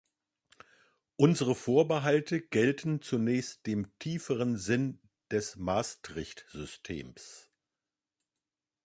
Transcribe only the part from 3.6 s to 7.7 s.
dem tieferen Sinn des Maastricht-Systems.